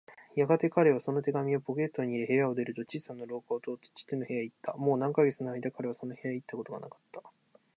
[0.35, 4.73] やがて彼はその手紙をポケットに入れ、部屋を出ると、小さな廊下を通って父の部屋へいった。
[4.73, 7.21] もう何カ月かのあいだ、彼はその部屋へいったことがなかった。